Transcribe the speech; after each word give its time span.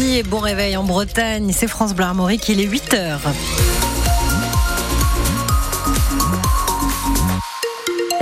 et 0.00 0.22
bon 0.22 0.38
réveil 0.38 0.76
en 0.76 0.84
Bretagne. 0.84 1.52
C'est 1.54 1.68
France 1.68 1.94
Bleu 1.94 2.04
Armorique, 2.04 2.48
il 2.48 2.60
est 2.60 2.64
8 2.64 2.94
heures. 2.94 3.20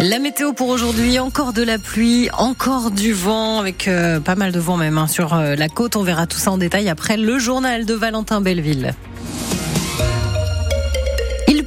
La 0.01 0.19
météo 0.19 0.53
pour 0.53 0.69
aujourd'hui, 0.69 1.19
encore 1.19 1.53
de 1.53 1.63
la 1.63 1.79
pluie, 1.79 2.29
encore 2.37 2.91
du 2.91 3.13
vent, 3.13 3.61
avec 3.61 3.89
euh, 3.89 4.21
pas 4.21 4.35
mal 4.35 4.53
de 4.53 4.61
vent 4.61 4.77
même 4.77 4.99
hein, 4.99 5.07
sur 5.07 5.35
euh, 5.35 5.55
la 5.55 5.69
côte. 5.69 5.97
On 5.97 6.03
verra 6.03 6.27
tout 6.27 6.39
ça 6.39 6.51
en 6.51 6.59
détail 6.59 6.89
après 6.89 7.17
le 7.17 7.39
journal 7.39 7.85
de 7.85 7.95
Valentin 7.95 8.41
Belleville 8.41 8.95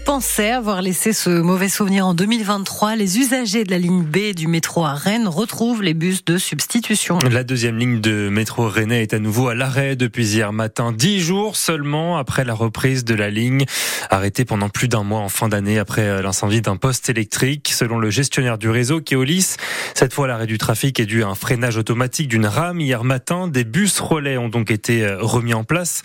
pensait 0.05 0.51
avoir 0.51 0.81
laissé 0.81 1.13
ce 1.13 1.29
mauvais 1.29 1.69
souvenir 1.69 2.07
en 2.07 2.13
2023. 2.13 2.95
Les 2.95 3.19
usagers 3.19 3.63
de 3.63 3.71
la 3.71 3.77
ligne 3.77 4.03
B 4.03 4.33
du 4.35 4.47
métro 4.47 4.83
à 4.83 4.93
Rennes 4.93 5.27
retrouvent 5.27 5.83
les 5.83 5.93
bus 5.93 6.25
de 6.25 6.37
substitution. 6.37 7.19
La 7.29 7.43
deuxième 7.43 7.77
ligne 7.77 8.01
de 8.01 8.29
métro 8.29 8.67
rennais 8.67 9.03
est 9.03 9.13
à 9.13 9.19
nouveau 9.19 9.49
à 9.49 9.55
l'arrêt 9.55 9.95
depuis 9.95 10.33
hier 10.33 10.53
matin. 10.53 10.91
Dix 10.91 11.19
jours 11.19 11.55
seulement 11.55 12.17
après 12.17 12.43
la 12.45 12.53
reprise 12.53 13.05
de 13.05 13.13
la 13.13 13.29
ligne, 13.29 13.65
arrêtée 14.09 14.45
pendant 14.45 14.69
plus 14.69 14.87
d'un 14.87 15.03
mois 15.03 15.19
en 15.19 15.29
fin 15.29 15.49
d'année 15.49 15.77
après 15.77 16.21
l'incendie 16.21 16.61
d'un 16.61 16.77
poste 16.77 17.09
électrique. 17.09 17.71
Selon 17.73 17.99
le 17.99 18.09
gestionnaire 18.09 18.57
du 18.57 18.69
réseau, 18.69 19.01
Keolis, 19.01 19.55
cette 19.93 20.13
fois 20.13 20.27
l'arrêt 20.27 20.47
du 20.47 20.57
trafic 20.57 20.99
est 20.99 21.05
dû 21.05 21.23
à 21.23 21.27
un 21.27 21.35
freinage 21.35 21.77
automatique 21.77 22.27
d'une 22.27 22.47
rame. 22.47 22.79
Hier 22.79 23.03
matin, 23.03 23.47
des 23.47 23.63
bus 23.63 23.99
relais 23.99 24.37
ont 24.37 24.49
donc 24.49 24.71
été 24.71 25.07
remis 25.19 25.53
en 25.53 25.63
place 25.63 26.01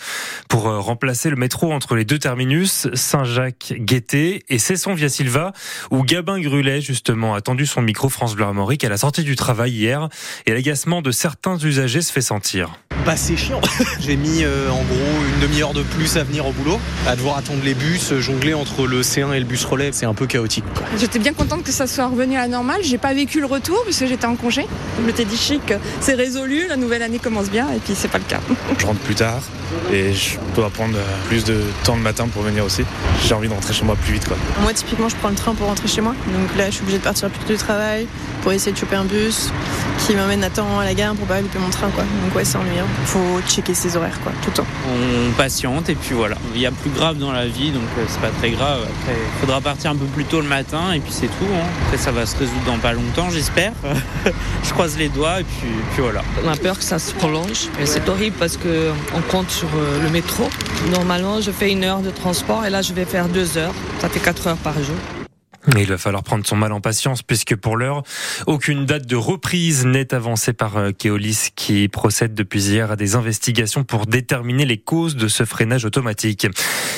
pour 0.48 0.64
remplacer 0.64 1.30
le 1.30 1.36
métro 1.36 1.72
entre 1.72 1.94
les 1.94 2.04
deux 2.04 2.18
terminus, 2.18 2.88
Saint-Jacques, 2.94 3.74
et 4.48 4.58
c'est 4.58 4.76
son 4.76 4.94
Via 4.94 5.08
Silva 5.08 5.52
où 5.90 6.02
Gabin 6.02 6.40
Grulet 6.40 6.80
justement 6.80 7.34
a 7.34 7.40
tendu 7.40 7.66
son 7.66 7.82
micro 7.82 8.08
France 8.08 8.34
Bleu 8.34 8.44
Armorique 8.44 8.84
à 8.84 8.88
la 8.88 8.96
sortie 8.96 9.22
du 9.22 9.36
travail 9.36 9.72
hier 9.72 10.08
et 10.46 10.52
l'agacement 10.52 11.02
de 11.02 11.10
certains 11.10 11.56
usagers 11.58 12.02
se 12.02 12.12
fait 12.12 12.20
sentir. 12.20 12.78
Bah 13.06 13.16
c'est 13.16 13.36
chiant. 13.36 13.60
J'ai 14.00 14.16
mis 14.16 14.42
euh, 14.42 14.68
en 14.68 14.82
gros 14.82 15.22
une 15.32 15.40
demi-heure 15.40 15.72
de 15.72 15.82
plus 15.84 16.16
à 16.16 16.24
venir 16.24 16.44
au 16.44 16.50
boulot, 16.50 16.80
à 17.06 17.14
devoir 17.14 17.38
attendre 17.38 17.60
les 17.64 17.74
bus, 17.74 18.12
jongler 18.18 18.52
entre 18.52 18.84
le 18.88 19.02
C1 19.02 19.32
et 19.32 19.38
le 19.38 19.44
bus 19.44 19.64
relais, 19.64 19.90
c'est 19.92 20.06
un 20.06 20.14
peu 20.14 20.26
chaotique. 20.26 20.64
J'étais 20.98 21.20
bien 21.20 21.32
contente 21.32 21.62
que 21.62 21.70
ça 21.70 21.86
soit 21.86 22.08
revenu 22.08 22.36
à 22.36 22.40
la 22.40 22.48
normale. 22.48 22.80
J'ai 22.82 22.98
pas 22.98 23.14
vécu 23.14 23.38
le 23.38 23.46
retour 23.46 23.80
parce 23.84 23.98
que 23.98 24.08
j'étais 24.08 24.26
en 24.26 24.34
congé. 24.34 24.66
Je 24.98 25.06
m'étais 25.06 25.24
dit 25.24 25.36
chic, 25.36 25.72
c'est 26.00 26.14
résolu, 26.14 26.66
la 26.68 26.76
nouvelle 26.76 27.02
année 27.02 27.20
commence 27.20 27.48
bien 27.48 27.68
et 27.70 27.78
puis 27.78 27.94
c'est 27.96 28.08
pas 28.08 28.18
le 28.18 28.24
cas. 28.24 28.40
Je 28.76 28.86
rentre 28.86 28.98
plus 29.00 29.14
tard 29.14 29.40
et 29.92 30.12
je 30.12 30.36
dois 30.56 30.70
prendre 30.70 30.96
plus 31.28 31.44
de 31.44 31.60
temps 31.84 31.94
le 31.94 32.02
matin 32.02 32.26
pour 32.26 32.42
venir 32.42 32.64
aussi. 32.64 32.82
J'ai 33.24 33.34
envie 33.34 33.48
de 33.48 33.54
rentrer 33.54 33.72
chez 33.72 33.84
moi 33.84 33.94
plus 33.94 34.14
vite 34.14 34.26
quoi. 34.26 34.36
Moi 34.62 34.72
typiquement 34.72 35.08
je 35.08 35.14
prends 35.14 35.28
le 35.28 35.36
train 35.36 35.54
pour 35.54 35.68
rentrer 35.68 35.86
chez 35.86 36.00
moi. 36.00 36.14
Donc 36.26 36.56
là 36.58 36.66
je 36.66 36.72
suis 36.72 36.82
obligée 36.82 36.98
de 36.98 37.04
partir 37.04 37.30
plus 37.30 37.44
tôt 37.44 37.52
du 37.52 37.58
travail 37.58 38.08
pour 38.42 38.50
essayer 38.52 38.72
de 38.72 38.76
choper 38.76 38.96
un 38.96 39.04
bus 39.04 39.50
qui 40.04 40.16
m'amène 40.16 40.42
à 40.42 40.50
temps 40.50 40.80
à 40.80 40.84
la 40.84 40.94
gare 40.94 41.14
pour 41.14 41.26
pas 41.28 41.40
louper 41.40 41.60
mon 41.60 41.70
train 41.70 41.88
quoi. 41.90 42.02
Donc 42.24 42.34
ouais 42.34 42.44
c'est 42.44 42.58
ennuyant. 42.58 42.86
Faut 43.04 43.40
checker 43.46 43.74
ses 43.74 43.96
horaires 43.96 44.18
quoi 44.22 44.32
tout 44.42 44.50
le 44.50 44.56
temps. 44.56 44.66
On 44.88 45.32
patiente 45.32 45.88
et 45.88 45.94
puis 45.94 46.14
voilà. 46.14 46.36
Il 46.54 46.60
y 46.60 46.66
a 46.66 46.70
plus 46.70 46.90
grave 46.90 47.18
dans 47.18 47.32
la 47.32 47.46
vie 47.46 47.70
donc 47.70 47.82
euh, 47.98 48.04
c'est 48.08 48.20
pas 48.20 48.30
très 48.38 48.50
grave. 48.50 48.80
Après 48.82 49.16
il 49.16 49.40
faudra 49.40 49.60
partir 49.60 49.90
un 49.90 49.96
peu 49.96 50.06
plus 50.06 50.24
tôt 50.24 50.40
le 50.40 50.48
matin 50.48 50.92
et 50.92 51.00
puis 51.00 51.12
c'est 51.12 51.26
tout. 51.26 51.46
Hein. 51.54 51.66
Après 51.86 51.98
ça 51.98 52.12
va 52.12 52.26
se 52.26 52.36
résoudre 52.36 52.64
dans 52.66 52.78
pas 52.78 52.92
longtemps 52.92 53.30
j'espère. 53.30 53.72
je 54.64 54.70
croise 54.70 54.96
les 54.98 55.08
doigts 55.08 55.40
et 55.40 55.44
puis, 55.44 55.68
puis, 55.92 56.02
voilà. 56.02 56.22
On 56.44 56.48
a 56.48 56.56
peur 56.56 56.78
que 56.78 56.84
ça 56.84 56.98
se 56.98 57.12
prolonge 57.12 57.68
et 57.80 57.86
c'est 57.86 58.08
horrible 58.08 58.36
parce 58.38 58.56
que 58.56 58.90
on 59.14 59.20
compte 59.30 59.50
sur 59.50 59.68
euh, 59.76 60.02
le 60.02 60.10
métro. 60.10 60.48
Normalement 60.90 61.40
je 61.40 61.50
fais 61.50 61.70
une 61.70 61.84
heure 61.84 62.00
de 62.00 62.10
transport 62.10 62.64
et 62.64 62.70
là 62.70 62.82
je 62.82 62.92
vais 62.92 63.04
faire 63.04 63.28
deux 63.28 63.58
heures. 63.58 63.74
Ça 64.00 64.08
fait 64.08 64.20
quatre 64.20 64.46
heures 64.46 64.56
par 64.56 64.74
jour. 64.74 64.96
Mais 65.74 65.82
il 65.82 65.88
va 65.88 65.98
falloir 65.98 66.22
prendre 66.22 66.46
son 66.46 66.56
mal 66.56 66.72
en 66.72 66.80
patience 66.80 67.22
puisque 67.22 67.56
pour 67.56 67.76
l'heure, 67.76 68.02
aucune 68.46 68.86
date 68.86 69.06
de 69.06 69.16
reprise 69.16 69.84
n'est 69.84 70.14
avancée 70.14 70.52
par 70.52 70.76
euh, 70.76 70.92
Keolis 70.92 71.48
qui 71.56 71.88
procède 71.88 72.34
depuis 72.34 72.68
hier 72.68 72.90
à 72.92 72.96
des 72.96 73.16
investigations 73.16 73.82
pour 73.82 74.06
déterminer 74.06 74.64
les 74.64 74.78
causes 74.78 75.16
de 75.16 75.26
ce 75.28 75.44
freinage 75.44 75.84
automatique. 75.84 76.46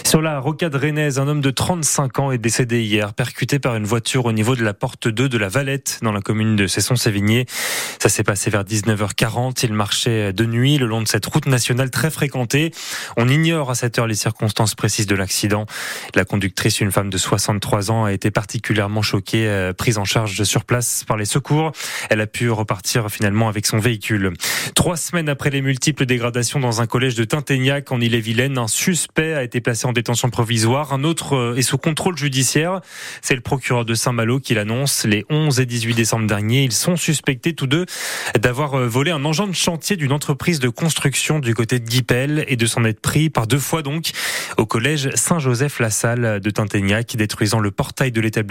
Sur 0.04 0.20
la 0.20 0.38
rocade 0.38 0.74
rennaise, 0.74 1.18
un 1.18 1.28
homme 1.28 1.40
de 1.40 1.50
35 1.50 2.18
ans 2.18 2.30
est 2.30 2.38
décédé 2.38 2.82
hier, 2.82 3.14
percuté 3.14 3.58
par 3.58 3.74
une 3.76 3.84
voiture 3.84 4.26
au 4.26 4.32
niveau 4.32 4.54
de 4.54 4.64
la 4.64 4.74
porte 4.74 5.08
2 5.08 5.28
de 5.28 5.38
la 5.38 5.48
Valette 5.48 5.98
dans 6.02 6.12
la 6.12 6.20
commune 6.20 6.56
de 6.56 6.66
Cesson-Sévigné. 6.66 7.46
Ça 7.98 8.08
s'est 8.08 8.22
passé 8.22 8.50
vers 8.50 8.64
19h40. 8.64 9.60
Il 9.64 9.72
marchait 9.72 10.32
de 10.32 10.44
nuit 10.44 10.78
le 10.78 10.86
long 10.86 11.02
de 11.02 11.08
cette 11.08 11.26
route 11.26 11.46
nationale 11.46 11.90
très 11.90 12.10
fréquentée. 12.10 12.72
On 13.16 13.28
ignore 13.28 13.70
à 13.70 13.74
cette 13.74 13.98
heure 13.98 14.06
les 14.06 14.14
circonstances 14.14 14.74
précises 14.74 15.06
de 15.06 15.14
l'accident. 15.14 15.66
La 16.14 16.24
conductrice, 16.24 16.80
une 16.80 16.92
femme 16.92 17.10
de 17.10 17.18
63 17.18 17.90
ans, 17.90 18.04
a 18.04 18.12
été 18.12 18.30
partie 18.30 18.57
particulièrement 18.58 19.02
choquée, 19.02 19.46
euh, 19.46 19.72
prise 19.72 19.98
en 19.98 20.04
charge 20.04 20.42
sur 20.42 20.64
place 20.64 21.04
par 21.06 21.16
les 21.16 21.26
secours. 21.26 21.70
Elle 22.10 22.20
a 22.20 22.26
pu 22.26 22.50
repartir 22.50 23.08
finalement 23.08 23.48
avec 23.48 23.66
son 23.66 23.78
véhicule. 23.78 24.32
Trois 24.74 24.96
semaines 24.96 25.28
après 25.28 25.50
les 25.50 25.62
multiples 25.62 26.06
dégradations 26.06 26.58
dans 26.58 26.80
un 26.80 26.86
collège 26.88 27.14
de 27.14 27.22
Tinténiac 27.22 27.92
en 27.92 28.00
Ille-et-Vilaine, 28.00 28.58
un 28.58 28.66
suspect 28.66 29.34
a 29.34 29.44
été 29.44 29.60
placé 29.60 29.86
en 29.86 29.92
détention 29.92 30.28
provisoire. 30.28 30.92
Un 30.92 31.04
autre 31.04 31.36
euh, 31.36 31.54
est 31.54 31.62
sous 31.62 31.78
contrôle 31.78 32.16
judiciaire. 32.16 32.80
C'est 33.22 33.36
le 33.36 33.42
procureur 33.42 33.84
de 33.84 33.94
Saint-Malo 33.94 34.40
qui 34.40 34.54
l'annonce. 34.54 35.04
Les 35.04 35.24
11 35.30 35.60
et 35.60 35.66
18 35.66 35.94
décembre 35.94 36.26
dernier, 36.26 36.64
ils 36.64 36.72
sont 36.72 36.96
suspectés 36.96 37.52
tous 37.52 37.68
deux 37.68 37.86
d'avoir 38.36 38.74
euh, 38.74 38.88
volé 38.88 39.12
un 39.12 39.24
engin 39.24 39.46
de 39.46 39.52
chantier 39.52 39.94
d'une 39.94 40.12
entreprise 40.12 40.58
de 40.58 40.68
construction 40.68 41.38
du 41.38 41.54
côté 41.54 41.78
de 41.78 41.88
Guipel 41.88 42.44
et 42.48 42.56
de 42.56 42.66
s'en 42.66 42.84
être 42.84 43.00
pris 43.00 43.30
par 43.30 43.46
deux 43.46 43.60
fois 43.60 43.82
donc 43.82 44.10
au 44.56 44.66
collège 44.66 45.10
Saint-Joseph-la-Salle 45.14 46.40
de 46.40 46.50
Tinténiac, 46.50 47.14
détruisant 47.14 47.60
le 47.60 47.70
portail 47.70 48.10
de 48.10 48.20
l'établissement 48.20 48.47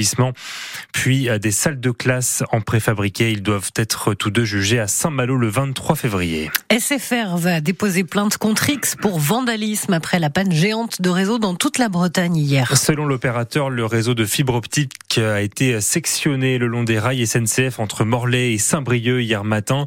puis 0.94 1.30
des 1.42 1.52
salles 1.52 1.80
de 1.80 1.92
classe 1.92 2.44
en 2.52 2.62
préfabriqué. 2.62 3.32
Ils 3.32 3.44
doivent 3.44 3.72
être 3.76 4.14
tous 4.14 4.32
deux 4.32 4.46
jugés 4.46 4.80
à 4.80 4.88
Saint-Malo 4.88 5.38
le 5.38 5.48
23 5.48 5.96
février. 5.96 6.50
SFR 6.72 7.38
va 7.38 7.62
déposer 7.62 8.04
plainte 8.04 8.38
contre 8.38 8.70
X 8.70 8.96
pour 8.96 9.20
vandalisme 9.20 9.94
après 9.94 10.20
la 10.20 10.30
panne 10.30 10.52
géante 10.52 11.02
de 11.02 11.10
réseau 11.10 11.40
dans 11.40 11.56
toute 11.56 11.78
la 11.78 11.90
Bretagne 11.90 12.36
hier. 12.36 12.78
Selon 12.78 13.06
l'opérateur, 13.06 13.70
le 13.70 13.86
réseau 13.86 14.14
de 14.14 14.26
fibre 14.26 14.56
optique 14.56 14.94
a 15.20 15.42
été 15.42 15.80
sectionné 15.82 16.58
le 16.58 16.68
long 16.68 16.84
des 16.84 17.00
rails 17.00 17.26
SNCF 17.26 17.80
entre 17.80 18.06
Morlaix 18.06 18.54
et 18.54 18.58
Saint-Brieuc 18.58 19.22
hier 19.22 19.44
matin. 19.44 19.86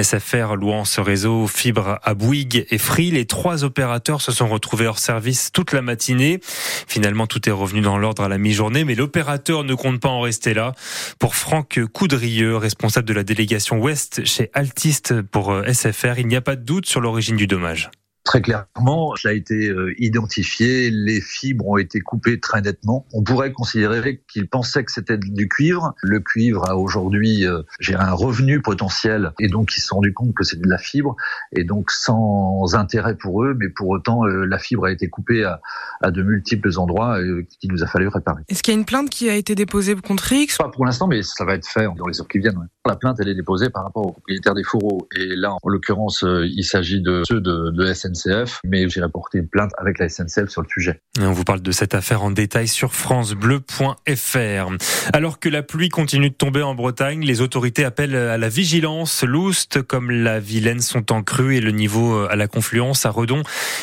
SFR 0.00 0.56
louant 0.56 0.84
ce 0.84 1.00
réseau 1.00 1.46
fibre 1.46 1.98
à 2.02 2.14
Bouygues 2.14 2.66
et 2.70 2.78
Free, 2.78 3.10
les 3.10 3.26
trois 3.26 3.64
opérateurs 3.64 4.20
se 4.20 4.32
sont 4.32 4.48
retrouvés 4.48 4.86
hors 4.86 4.98
service 4.98 5.50
toute 5.52 5.72
la 5.72 5.82
matinée. 5.82 6.40
Finalement, 6.42 7.26
tout 7.26 7.48
est 7.48 7.52
revenu 7.52 7.80
dans 7.80 7.98
l'ordre 7.98 8.22
à 8.22 8.28
la 8.28 8.38
mi-journée, 8.38 8.84
mais 8.84 8.94
l'opérateur 8.94 9.64
ne 9.64 9.74
compte 9.74 10.00
pas 10.00 10.08
en 10.08 10.20
rester 10.20 10.54
là. 10.54 10.74
Pour 11.18 11.34
Franck 11.34 11.80
Coudrieux, 11.92 12.56
responsable 12.56 13.06
de 13.08 13.14
la 13.14 13.22
délégation 13.22 13.78
Ouest 13.78 14.24
chez 14.24 14.50
Altiste 14.54 15.22
pour 15.22 15.52
euh, 15.52 15.72
SFR, 15.72 16.18
il 16.18 16.26
n'y 16.26 16.36
a 16.36 16.40
pas 16.40 16.56
de 16.56 16.64
doute 16.64 16.86
sur 16.86 17.00
l'origine 17.00 17.36
du 17.36 17.46
dommage. 17.46 17.90
Très 18.24 18.42
clairement, 18.42 19.16
ça 19.16 19.30
a 19.30 19.32
été 19.32 19.68
euh, 19.68 19.94
identifié, 19.98 20.90
les 20.90 21.22
fibres 21.22 21.66
ont 21.66 21.78
été 21.78 22.00
coupées 22.00 22.38
très 22.38 22.60
nettement. 22.60 23.06
On 23.14 23.22
pourrait 23.22 23.50
considérer 23.50 24.22
qu'ils 24.30 24.46
pensaient 24.46 24.84
que 24.84 24.92
c'était 24.92 25.16
du 25.16 25.48
cuivre. 25.48 25.94
Le 26.02 26.20
cuivre 26.20 26.68
a 26.68 26.76
aujourd'hui 26.76 27.46
euh, 27.46 27.62
j'ai 27.80 27.94
un 27.94 28.12
revenu 28.12 28.60
potentiel 28.60 29.32
et 29.40 29.48
donc 29.48 29.74
ils 29.74 29.80
se 29.80 29.86
sont 29.86 29.96
rendus 29.96 30.12
compte 30.12 30.34
que 30.34 30.44
c'est 30.44 30.60
de 30.60 30.68
la 30.68 30.76
fibre 30.76 31.16
et 31.52 31.64
donc 31.64 31.90
sans 31.90 32.74
intérêt 32.74 33.16
pour 33.16 33.42
eux, 33.42 33.56
mais 33.58 33.70
pour 33.70 33.88
autant 33.88 34.26
euh, 34.26 34.44
la 34.44 34.58
fibre 34.58 34.84
a 34.84 34.92
été 34.92 35.08
coupée 35.08 35.44
à, 35.44 35.60
à 36.02 36.10
de 36.10 36.22
multiples 36.22 36.78
endroits 36.78 37.18
qu'il 37.58 37.72
nous 37.72 37.82
a 37.82 37.86
fallu 37.86 38.08
réparer. 38.08 38.42
Est-ce 38.48 38.62
qu'il 38.62 38.74
y 38.74 38.76
a 38.76 38.78
une 38.78 38.86
plainte 38.86 39.08
qui 39.08 39.30
a 39.30 39.34
été 39.34 39.54
déposée 39.54 39.94
contre 39.96 40.30
X? 40.30 40.58
Pas 40.58 40.68
pour 40.68 40.84
l'instant, 40.84 41.06
mais 41.06 41.22
ça 41.22 41.46
va 41.46 41.54
être 41.54 41.66
fait 41.66 41.86
dans 41.96 42.06
les 42.06 42.20
heures 42.20 42.28
qui 42.28 42.38
viennent. 42.38 42.68
La 42.86 42.96
plainte 42.96 43.18
elle 43.20 43.28
est 43.28 43.34
déposée 43.34 43.68
par 43.68 43.84
rapport 43.84 44.06
aux 44.06 44.12
propriétaires 44.12 44.54
des 44.54 44.64
fourreaux 44.64 45.06
et 45.14 45.36
là 45.36 45.54
en 45.62 45.68
l'occurrence 45.68 46.24
il 46.24 46.64
s'agit 46.64 47.02
de 47.02 47.22
ceux 47.28 47.42
de, 47.42 47.70
de 47.70 47.92
SNC 47.92 48.60
mais 48.64 48.88
j'ai 48.88 49.02
rapporté 49.02 49.36
une 49.36 49.48
plainte 49.48 49.70
avec 49.76 49.98
la 49.98 50.08
SNCF 50.08 50.48
sur 50.48 50.62
le 50.62 50.66
sujet. 50.66 51.02
on 51.20 51.32
vous 51.32 51.44
parle 51.44 51.60
de 51.60 51.72
cette 51.72 51.94
affaire 51.94 52.22
en 52.22 52.30
détail 52.30 52.68
sur 52.68 52.94
francebleu.fr. 52.94 54.72
Alors 55.12 55.38
que 55.40 55.50
la 55.50 55.62
pluie 55.62 55.90
continue 55.90 56.30
de 56.30 56.34
tomber 56.34 56.62
en 56.62 56.74
Bretagne, 56.74 57.22
les 57.22 57.42
autorités 57.42 57.84
appellent 57.84 58.16
à 58.16 58.38
la 58.38 58.48
vigilance. 58.48 59.24
Loust 59.24 59.82
comme 59.82 60.10
la 60.10 60.40
Vilaine 60.40 60.80
sont 60.80 61.12
en 61.12 61.22
crue 61.22 61.56
et 61.56 61.60
le 61.60 61.72
niveau 61.72 62.24
à 62.30 62.36
la 62.36 62.48
confluence 62.48 63.04
à 63.04 63.10
Redon 63.10 63.42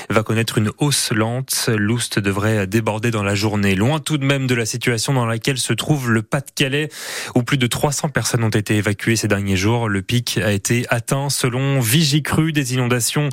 va 0.09 0.23
connaître 0.23 0.57
une 0.57 0.71
hausse 0.79 1.11
lente. 1.11 1.69
Loust 1.71 2.17
devrait 2.17 2.65
déborder 2.65 3.11
dans 3.11 3.23
la 3.23 3.35
journée. 3.35 3.75
Loin 3.75 3.99
tout 3.99 4.17
de 4.17 4.25
même 4.25 4.47
de 4.47 4.55
la 4.55 4.65
situation 4.65 5.13
dans 5.13 5.27
laquelle 5.27 5.59
se 5.59 5.73
trouve 5.73 6.11
le 6.11 6.23
Pas-de-Calais 6.23 6.89
où 7.35 7.43
plus 7.43 7.59
de 7.59 7.67
300 7.67 8.09
personnes 8.09 8.43
ont 8.43 8.49
été 8.49 8.77
évacuées 8.77 8.87
ces 9.15 9.27
derniers 9.27 9.55
jours. 9.55 9.89
Le 9.89 10.01
pic 10.01 10.37
a 10.37 10.51
été 10.51 10.85
atteint 10.89 11.29
selon 11.29 11.79
Vigicru 11.79 12.51
des 12.51 12.73
inondations 12.73 13.29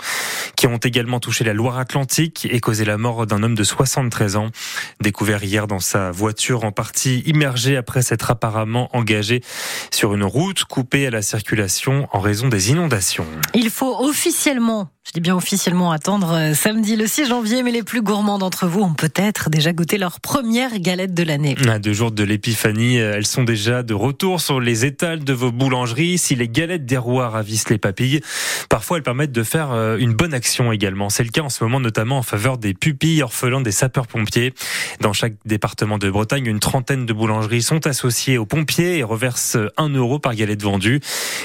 qui 0.56 0.66
ont 0.66 0.76
également 0.76 1.20
touché 1.20 1.42
la 1.44 1.52
Loire-Atlantique 1.52 2.46
et 2.50 2.60
causé 2.60 2.84
la 2.84 2.96
mort 2.96 3.26
d'un 3.26 3.42
homme 3.42 3.54
de 3.54 3.64
73 3.64 4.36
ans, 4.36 4.50
découvert 5.00 5.42
hier 5.42 5.66
dans 5.66 5.80
sa 5.80 6.10
voiture 6.10 6.64
en 6.64 6.72
partie 6.72 7.20
immergée 7.26 7.76
après 7.76 8.02
s'être 8.02 8.30
apparemment 8.30 8.94
engagé 8.96 9.42
sur 9.90 10.14
une 10.14 10.24
route 10.24 10.64
coupée 10.64 11.06
à 11.06 11.10
la 11.10 11.22
circulation 11.22 12.08
en 12.12 12.20
raison 12.20 12.48
des 12.48 12.70
inondations. 12.70 13.26
Il 13.54 13.70
faut 13.70 13.96
officiellement 14.04 14.90
Je 15.06 15.12
dis 15.12 15.20
bien 15.20 15.36
officiellement 15.36 15.92
attendre 15.92 16.32
euh, 16.32 16.54
samedi 16.54 16.96
le 16.96 17.06
6 17.06 17.26
janvier, 17.26 17.62
mais 17.62 17.72
les 17.72 17.82
plus 17.82 18.00
gourmands 18.00 18.38
d'entre 18.38 18.66
vous 18.66 18.80
ont 18.80 18.94
peut-être 18.94 19.50
déjà 19.50 19.74
goûté 19.74 19.98
leur 19.98 20.18
première 20.18 20.78
galette 20.78 21.12
de 21.12 21.22
l'année. 21.22 21.56
À 21.68 21.78
deux 21.78 21.92
jours 21.92 22.10
de 22.10 22.24
l'épiphanie, 22.24 22.98
euh, 22.98 23.12
elles 23.14 23.26
sont 23.26 23.44
déjà 23.44 23.82
de 23.82 23.92
retour 23.92 24.40
sur 24.40 24.60
les 24.60 24.86
étals 24.86 25.22
de 25.22 25.32
vos 25.34 25.52
boulangeries. 25.52 26.16
Si 26.16 26.34
les 26.34 26.48
galettes 26.48 26.86
des 26.86 26.96
rois 26.96 27.28
ravissent 27.28 27.68
les 27.68 27.76
papilles, 27.76 28.22
parfois 28.70 28.96
elles 28.96 29.02
permettent 29.02 29.30
de 29.30 29.42
faire 29.42 29.72
euh, 29.72 29.98
une 29.98 30.14
bonne 30.14 30.32
action 30.32 30.72
également. 30.72 31.10
C'est 31.10 31.22
le 31.22 31.28
cas 31.28 31.42
en 31.42 31.50
ce 31.50 31.62
moment 31.62 31.80
notamment 31.80 32.16
en 32.16 32.22
faveur 32.22 32.56
des 32.56 32.72
pupilles 32.72 33.22
orphelins 33.22 33.60
des 33.60 33.72
sapeurs-pompiers. 33.72 34.54
Dans 35.00 35.12
chaque 35.12 35.34
département 35.44 35.98
de 35.98 36.08
Bretagne, 36.08 36.46
une 36.46 36.60
trentaine 36.60 37.04
de 37.04 37.12
boulangeries 37.12 37.62
sont 37.62 37.86
associées 37.86 38.38
aux 38.38 38.46
pompiers 38.46 38.96
et 38.96 39.02
reversent 39.02 39.58
un 39.76 39.90
euro 39.90 40.18
par 40.18 40.34
galette 40.34 40.62
vendue. 40.62 41.00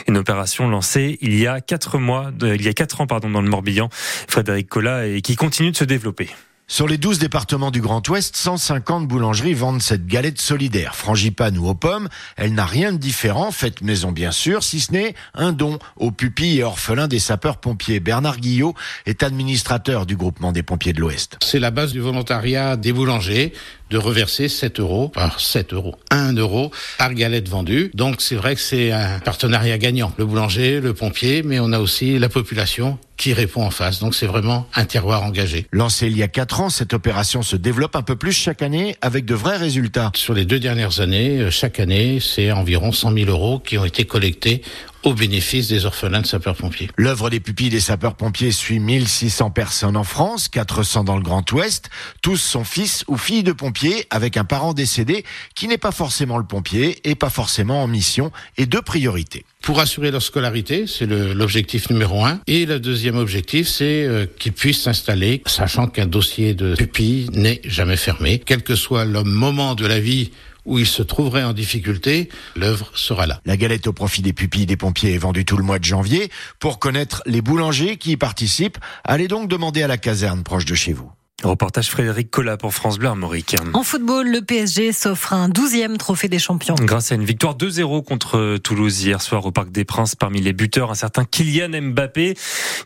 Une 0.07 0.15
opération 0.15 0.69
lancée 0.69 1.17
il 1.19 1.38
y 1.38 1.45
a 1.45 1.59
quatre 1.59 1.97
mois, 1.97 2.31
il 2.41 2.62
y 2.62 2.69
a 2.69 2.73
quatre 2.73 3.01
ans 3.01 3.07
pardon 3.07 3.29
dans 3.29 3.41
le 3.41 3.49
Morbihan, 3.50 3.90
Frédéric 3.92 4.69
Collat, 4.69 5.07
et 5.07 5.22
qui 5.22 5.36
continue 5.36 5.72
de 5.72 5.78
se 5.78 5.84
développer. 5.84 6.30
Sur 6.72 6.88
les 6.88 7.00
12 7.00 7.18
départements 7.18 7.72
du 7.72 7.81
Grand 7.81 8.07
Ouest, 8.10 8.36
150 8.38 9.07
boulangeries 9.07 9.56
vendent 9.56 9.81
cette 9.81 10.06
galette 10.06 10.40
solidaire. 10.40 10.96
Frangipane 10.96 11.57
ou 11.57 11.68
aux 11.68 11.74
pommes, 11.74 12.10
elle 12.38 12.54
n'a 12.54 12.68
rien 12.68 12.94
de 12.94 12.98
différent, 12.98 13.50
faite 13.51 13.81
maison 13.81 14.12
bien 14.12 14.30
sûr, 14.30 14.62
si 14.62 14.80
ce 14.80 14.92
n'est 14.92 15.16
un 15.34 15.51
don 15.51 15.80
aux 15.96 16.12
pupilles 16.12 16.60
et 16.60 16.63
orphelins 16.63 17.07
des 17.07 17.18
sapeurs-pompiers. 17.18 18.00
Bernard 18.00 18.38
Guillot 18.38 18.75
est 19.07 19.24
administrateur 19.24 20.06
du 20.06 20.16
groupement 20.16 20.51
des 20.51 20.62
pompiers 20.62 20.94
de 20.94 21.01
l'Ouest. 21.01 21.40
C'est 21.42 21.57
la 21.57 21.72
base 21.72 21.92
du 21.92 22.01
volontariat 22.01 22.78
des 22.78 22.94
boulangers 22.94 23.51
de 23.89 23.97
reverser 23.97 24.50
7 24.50 24.80
euros, 24.80 25.09
par 25.09 25.39
7 25.39 25.74
euros, 25.74 25.95
1 26.12 26.33
euro 26.33 26.71
par 26.97 27.13
galette 27.13 27.50
vendue. 27.50 27.91
Donc 27.94 28.21
c'est 28.21 28.36
vrai 28.36 28.56
que 28.56 28.62
c'est 28.62 28.91
un 28.91 29.19
partenariat 29.19 29.77
gagnant. 29.77 30.13
Le 30.18 30.25
boulanger, 30.25 30.80
le 30.80 30.94
pompier, 30.94 31.44
mais 31.44 31.59
on 31.59 31.71
a 31.71 31.80
aussi 31.80 32.19
la 32.19 32.30
population 32.30 32.97
qui 33.18 33.33
répond 33.33 33.63
en 33.63 33.71
face. 33.71 34.00
Donc 34.00 34.15
c'est 34.15 34.27
vraiment 34.27 34.68
un 34.75 34.86
terroir 34.86 35.24
engagé. 35.24 35.68
Lancé 35.71 36.07
il 36.07 36.18
y 36.18 36.24
a 36.24 36.27
4 36.27 36.62
ans, 36.62 36.69
cette 36.69 36.94
opération 36.94 37.41
se 37.41 37.56
développe 37.56 37.95
un 37.95 38.01
peu 38.01 38.15
plus 38.15 38.31
chaque 38.31 38.62
année 38.62 38.95
avec 39.01 39.25
de 39.25 39.36
vrais 39.36 39.57
résultats. 39.57 40.12
Sur 40.15 40.33
les 40.33 40.45
deux 40.45 40.59
dernières 40.59 41.01
années, 41.01 41.39
euh, 41.39 41.51
chaque 41.51 41.80
année, 41.80 42.19
c'est 42.21 42.51
environ 42.51 42.91
100 42.91 43.13
000 43.13 43.30
euros 43.30 43.59
qui 43.59 43.77
ont 43.77 43.86
été 43.86 44.06
collectés 44.06 44.62
au 45.04 45.13
bénéfice 45.13 45.68
des 45.68 45.86
orphelins 45.86 46.22
de 46.22 46.28
sapeurs-pompiers. 46.28 46.90
L'œuvre 46.98 47.30
des 47.30 47.40
pupilles 47.40 47.69
des 47.69 47.80
sapeurs-pompiers 47.80 48.51
suit 48.51 48.80
1600 48.80 49.51
personnes 49.51 49.98
en 49.98 50.04
France, 50.04 50.50
400 50.50 51.04
dans 51.04 51.16
le 51.16 51.24
Grand 51.24 51.50
Ouest. 51.51 51.90
Tous 52.22 52.38
sont 52.38 52.63
fils 52.63 53.04
ou 53.07 53.18
filles 53.18 53.44
de 53.44 53.51
pompiers 53.51 54.06
avec 54.10 54.38
un 54.38 54.46
parent 54.46 54.74
décédé 54.74 55.24
qui 55.56 55.68
n'est 55.68 55.78
pas 55.78 55.92
forcément 55.92 56.38
le 56.38 56.46
pompier 56.46 57.00
et 57.10 57.16
pas 57.16 57.30
forcément 57.30 57.84
en 57.84 57.88
mission 57.88 58.31
et 58.57 58.66
de 58.66 58.80
priorité. 58.80 59.46
Pour 59.62 59.80
assurer 59.81 60.10
leur 60.10 60.22
scolarité, 60.22 60.86
c'est 60.88 61.06
l'objectif 61.06 61.90
numéro 61.90 62.24
un. 62.25 62.40
Et 62.48 62.66
le 62.66 62.80
deuxième 62.80 63.18
objectif, 63.18 63.68
c'est 63.68 64.06
euh, 64.06 64.25
qu'ils 64.25 64.54
puissent 64.54 64.81
s'installer, 64.81 65.44
sachant 65.46 65.88
qu'un 65.88 66.07
dossier 66.07 66.54
de 66.54 66.75
pupille 66.75 67.30
n'est 67.34 67.62
jamais 67.66 67.98
fermé. 67.98 68.42
Quel 68.44 68.63
que 68.63 68.75
soit 68.75 69.06
le 69.06 69.24
moment 69.24 69.75
de 69.75 69.86
la 69.86 70.00
vie 70.00 70.31
où 70.65 70.79
il 70.79 70.85
se 70.85 71.01
trouverait 71.01 71.44
en 71.44 71.53
difficulté, 71.53 72.29
l'œuvre 72.56 72.91
sera 72.95 73.27
là. 73.27 73.41
La 73.45 73.57
galette 73.57 73.88
au 73.88 73.94
profit 73.94 74.21
des 74.21 74.33
pupilles 74.33 74.65
des 74.65 74.77
pompiers 74.77 75.13
est 75.13 75.19
vendue 75.19 75.45
tout 75.45 75.57
le 75.57 75.63
mois 75.63 75.79
de 75.79 75.85
janvier. 75.85 76.29
Pour 76.59 76.79
connaître 76.79 77.21
les 77.25 77.41
boulangers 77.41 77.97
qui 77.97 78.11
y 78.11 78.17
participent, 78.17 78.77
allez 79.03 79.27
donc 79.27 79.50
demander 79.50 79.83
à 79.83 79.88
la 79.88 79.97
caserne 79.97 80.44
proche 80.44 80.65
de 80.65 80.75
chez 80.75 80.94
vous. 80.94 81.11
Reportage 81.44 81.89
Frédéric 81.89 82.30
Collat 82.31 82.57
pour 82.57 82.74
France 82.74 83.00
Bleu 83.00 83.07
Armorique. 83.07 83.56
En 83.74 83.83
football, 83.83 84.30
le 84.30 84.41
PSG 84.41 84.91
s'offre 84.91 85.33
un 85.33 85.47
douzième 85.50 85.97
trophée 85.97 86.27
des 86.27 86.39
champions. 86.39 86.75
Grâce 86.75 87.12
à 87.12 87.15
une 87.15 87.24
victoire 87.24 87.56
2-0 87.56 88.03
contre 88.03 88.57
Toulouse 88.57 89.03
hier 89.03 89.21
soir 89.21 89.45
au 89.45 89.51
Parc 89.51 89.71
des 89.71 89.86
Princes, 89.86 90.15
parmi 90.15 90.41
les 90.41 90.53
buteurs, 90.53 90.91
un 90.91 90.95
certain 90.95 91.25
Kylian 91.25 91.81
Mbappé 91.81 92.36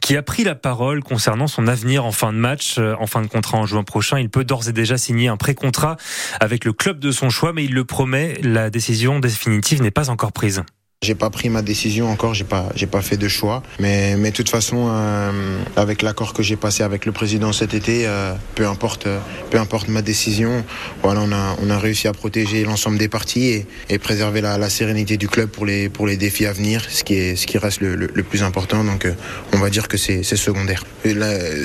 qui 0.02 0.16
a 0.16 0.22
pris 0.22 0.44
la 0.44 0.56
parole 0.56 1.04
concernant 1.04 1.48
son 1.48 1.68
avenir 1.68 2.06
en 2.06 2.12
fin 2.12 2.32
de 2.32 2.38
match, 2.38 2.78
en 2.78 3.08
fin 3.08 3.22
de 3.22 3.28
contrat 3.28 3.58
en 3.58 3.66
juin 3.66 3.84
prochain. 3.84 4.20
Il 4.20 4.30
peut 4.30 4.44
d'ores 4.44 4.70
et 4.70 4.74
déjà 4.74 4.98
signer 4.98 5.28
un 5.28 5.38
pré-contrat 5.38 5.98
avec 6.40 6.66
le 6.66 6.74
club 6.74 7.00
de 7.00 7.12
son 7.12 7.30
choix, 7.30 7.54
mais 7.54 7.66
il 7.66 7.74
le 7.74 7.86
promet, 7.86 8.40
la 8.44 8.70
décision 8.70 9.20
définitive 9.20 9.82
n'est 9.82 9.92
pas 9.92 10.10
encore 10.10 10.32
prise. 10.32 10.64
J'ai 11.04 11.16
pas 11.16 11.30
pris 11.30 11.50
ma 11.50 11.62
décision 11.62 12.10
encore, 12.10 12.34
j'ai 12.34 12.46
pas, 12.46 12.70
j'ai 12.76 12.88
pas 12.88 13.02
fait 13.02 13.18
de 13.18 13.28
choix. 13.28 13.62
Mais, 13.80 14.16
mais 14.16 14.32
de 14.32 14.36
toute 14.36 14.50
façon, 14.50 14.88
euh, 14.90 15.60
avec 15.76 16.02
l'accord 16.02 16.34
que 16.34 16.42
j'ai 16.42 16.56
passé 16.56 16.82
avec 16.82 17.06
le 17.06 17.12
président 17.12 17.52
cet 17.52 17.74
été, 17.74 18.08
euh, 18.08 18.34
peu 18.56 18.66
importe, 18.66 19.08
peu 19.52 19.60
importe 19.60 19.90
ma 19.90 20.02
décision, 20.02 20.64
voilà, 21.04 21.22
on 21.22 21.32
a, 21.32 21.56
on 21.62 21.70
a 21.70 21.78
réussi 21.78 22.08
à 22.08 22.14
protéger 22.14 22.64
l'ensemble 22.64 22.98
des 22.98 23.10
parties 23.10 23.66
et, 23.90 24.00
préserver 24.00 24.42
la, 24.42 24.58
la, 24.58 24.70
sérénité 24.70 25.18
du 25.18 25.28
club 25.28 25.50
pour 25.50 25.66
les, 25.66 25.90
pour 25.90 26.08
les 26.08 26.18
défis 26.18 26.46
à 26.46 26.54
venir, 26.54 26.86
ce 26.90 27.04
qui 27.04 27.16
est, 27.16 27.36
ce 27.36 27.46
qui 27.46 27.58
reste 27.58 27.82
le, 27.82 27.96
le, 27.96 28.24
plus 28.24 28.44
important. 28.44 28.84
Donc, 28.84 29.06
euh, 29.06 29.14
on 29.54 29.58
va 29.58 29.70
dire 29.70 29.88
que 29.88 29.98
c'est, 29.98 30.24
c'est 30.24 30.36
secondaire. 30.36 30.84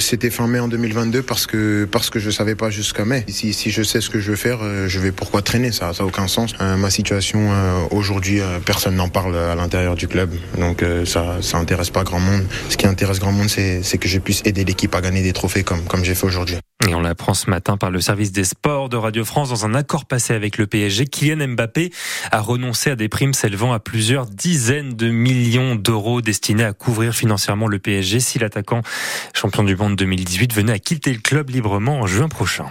C'était 0.01 0.31
fin 0.31 0.47
mai 0.47 0.61
en 0.61 0.69
2022 0.69 1.23
parce 1.23 1.47
que, 1.47 1.89
parce 1.91 2.11
que 2.11 2.19
je 2.19 2.31
savais 2.31 2.55
pas 2.55 2.71
jusqu'à 2.71 3.05
mai. 3.05 3.25
Si, 3.29 3.53
si 3.55 3.71
je 3.71 3.83
sais 3.83 4.01
ce 4.01 4.11
que 4.11 4.21
je 4.21 4.31
veux 4.31 4.37
faire, 4.37 4.59
euh, 4.63 4.89
je 4.89 4.99
vais 4.99 5.13
pourquoi 5.13 5.43
traîner 5.43 5.73
Ça, 5.73 5.93
ça 5.93 6.03
a 6.03 6.07
aucun 6.07 6.29
sens. 6.29 6.53
Euh, 6.61 6.77
ma 6.77 6.91
situation 6.91 7.51
aujourd'hui, 7.91 8.41
personne 8.65 8.97
n'en 8.97 9.09
parle 9.09 9.28
à 9.37 9.55
l'intérieur 9.55 9.95
du 9.95 10.09
club. 10.09 10.31
Donc 10.59 10.83
euh, 10.83 11.05
ça, 11.05 11.37
ça 11.41 11.59
intéresse 11.59 11.91
pas 11.91 12.05
grand 12.05 12.21
monde. 12.21 12.45
Ce 12.69 12.77
qui 12.77 12.87
intéresse 12.87 13.21
grand 13.21 13.33
monde, 13.33 13.49
c'est 13.49 13.99
que 13.99 14.09
je 14.09 14.19
puisse 14.19 14.43
aider 14.45 14.65
l'équipe 14.65 14.95
à 14.95 15.01
gagner 15.01 15.23
des 15.23 15.33
trophées 15.33 15.65
comme, 15.65 15.85
comme 15.85 16.05
j'ai 16.05 16.15
fait 16.15 16.27
aujourd'hui. 16.27 16.57
Et 16.89 16.95
on 16.95 17.01
l'apprend 17.01 17.35
ce 17.35 17.51
matin 17.51 17.77
par 17.77 17.91
le 17.91 18.01
service 18.01 18.31
des 18.33 18.45
sports 18.45 18.89
de 18.89 18.97
Radio 18.97 19.25
France 19.25 19.51
dans 19.51 19.67
un 19.67 19.75
accord 19.75 20.05
passé 20.07 20.33
avec 20.33 20.59
le 20.59 20.67
PSG. 20.67 21.07
Kylian 21.07 21.49
Mbappé 21.49 21.91
a 22.31 22.41
renoncé 22.41 22.91
à 22.91 22.97
des 22.97 23.09
primes 23.09 23.35
s'élevant 23.35 23.73
à 23.73 23.81
plusieurs 23.81 24.27
dizaines 24.27 24.95
de 24.95 25.11
millions 25.11 25.75
d'euros 25.75 26.23
destinés 26.23 26.65
à 26.65 26.73
couvrir 26.73 27.13
financièrement 27.15 27.67
le 27.67 27.79
PSG 27.79 28.21
si 28.21 28.39
l'attaquant 28.39 28.83
champion 29.35 29.65
du 29.65 29.77
monde 29.77 29.97
2018 29.97 30.55
venait 30.55 30.73
à 30.73 30.79
quitter 30.79 31.13
le 31.13 31.21
club 31.21 31.51
librement 31.51 32.01
en 32.01 32.07
juin 32.07 32.29
prochain. 32.29 32.67